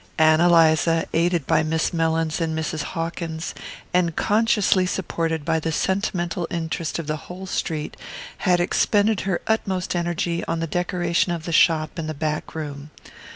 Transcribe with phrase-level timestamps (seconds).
[0.17, 2.81] Ann Eliza, aided by Miss Mellins and Mrs.
[2.97, 3.53] Hawkins,
[3.93, 7.95] and consciously supported by the sentimental interest of the whole street,
[8.39, 12.89] had expended her utmost energy on the decoration of the shop and the back room.